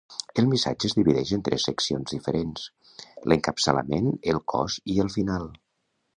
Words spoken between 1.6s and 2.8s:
seccions diferents: